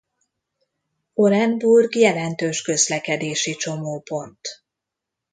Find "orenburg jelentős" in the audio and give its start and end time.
1.13-2.61